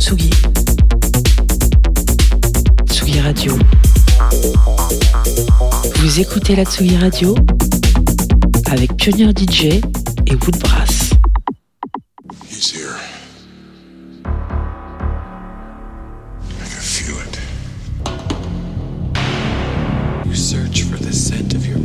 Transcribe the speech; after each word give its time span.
Tsugi. 0.00 0.30
Tsugi 2.88 3.20
Radio. 3.20 3.58
Vous 5.96 6.20
écoutez 6.20 6.56
la 6.56 6.64
Tsugi 6.64 6.96
Radio 6.96 7.34
avec 8.70 8.96
Pionnier 8.96 9.30
DJ 9.32 9.64
et 10.26 10.34
Woodbrass. 10.42 11.10
He's 12.48 12.72
here. 12.72 12.96
I 16.48 16.64
can 16.64 16.80
feel 16.80 17.16
it. 17.20 17.38
You 20.24 20.34
search 20.34 20.84
for 20.84 20.96
the 20.96 21.12
scent 21.12 21.52
of 21.54 21.66
your 21.66 21.78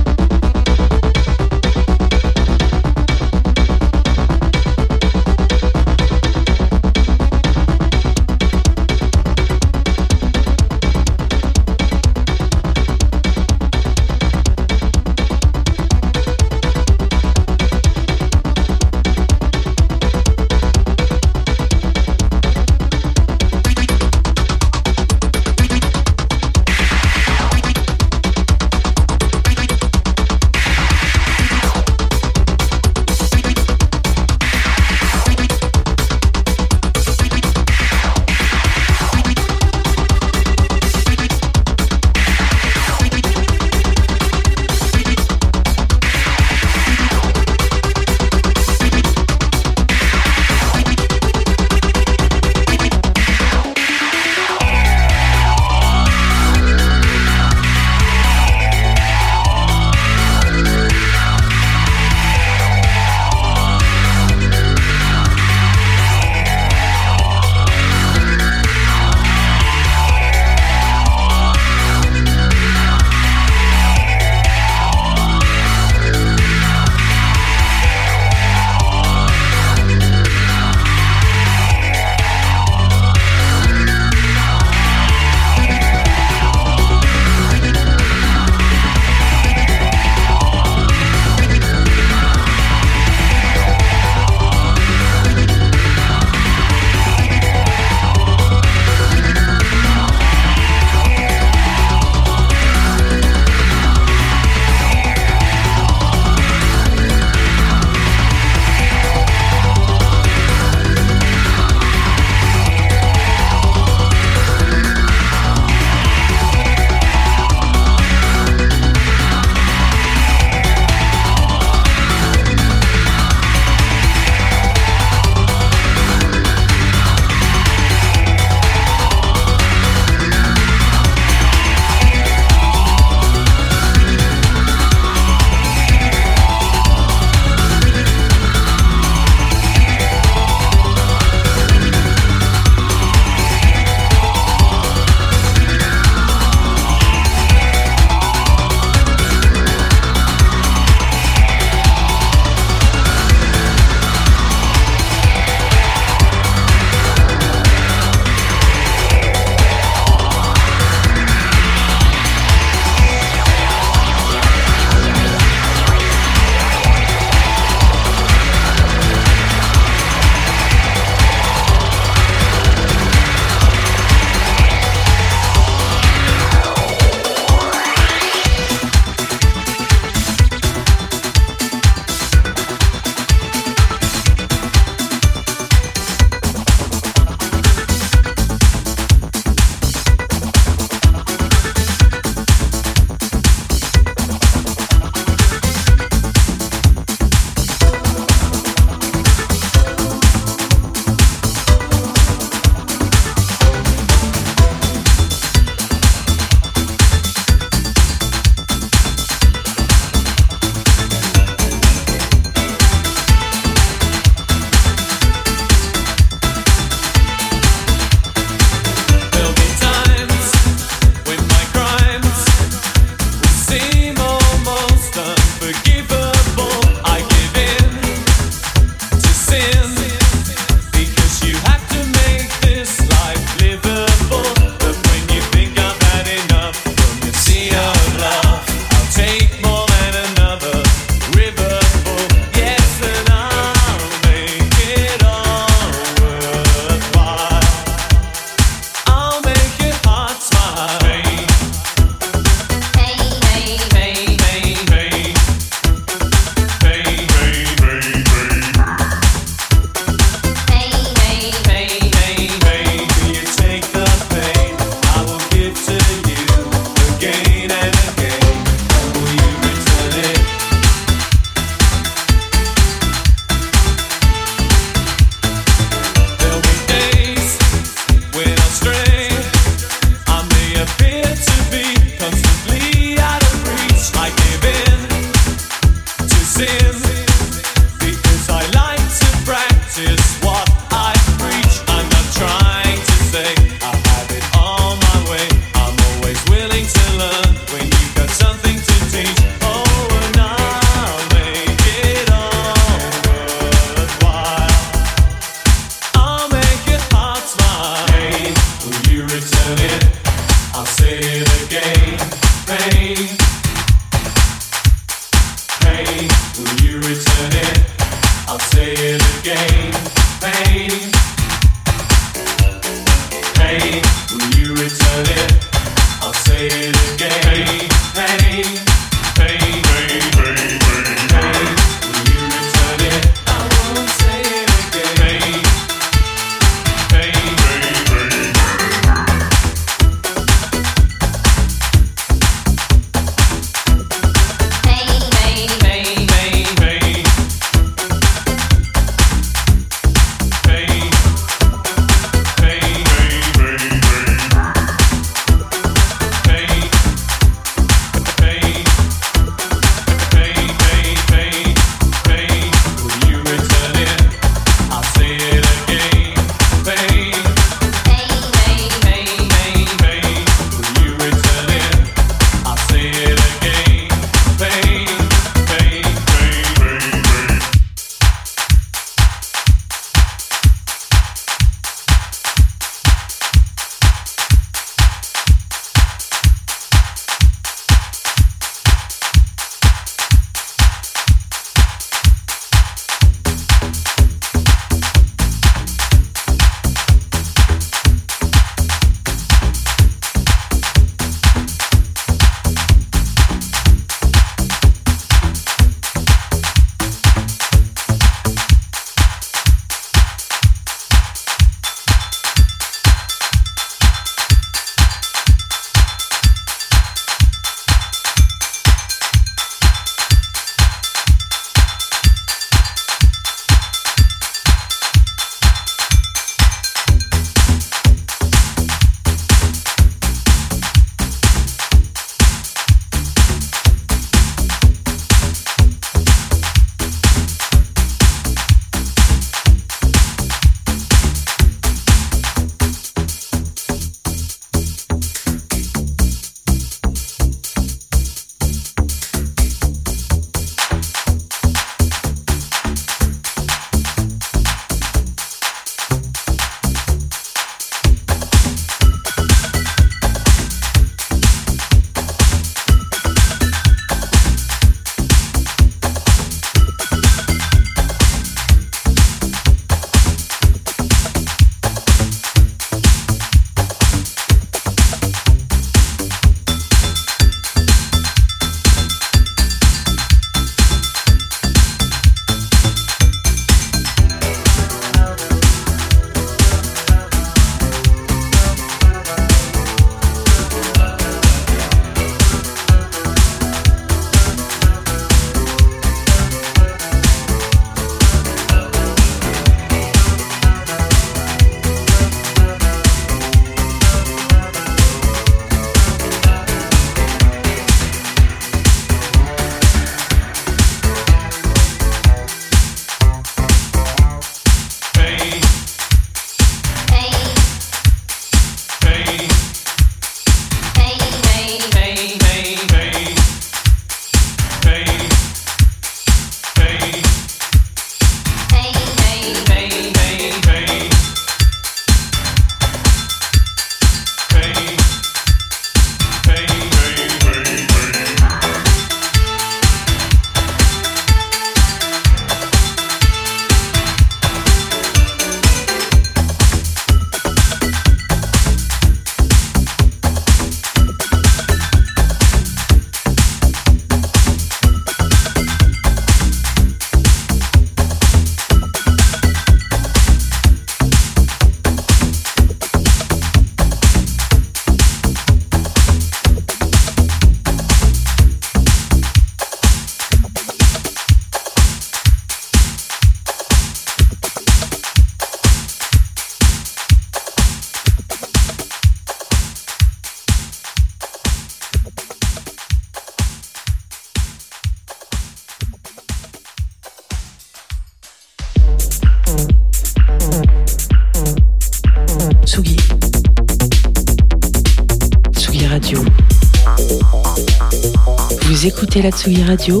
écoutez 599.20 599.22
la 599.22 599.30
Tsugi 599.36 599.62
Radio 599.64 600.00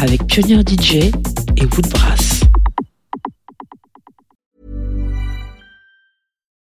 avec 0.00 0.26
Pionnier 0.26 0.60
DJ 0.60 1.10
et 1.56 1.64
Woodbrass. 1.64 2.40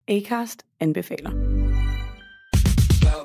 Acast 0.09 0.65
anbefaler. 0.83 1.31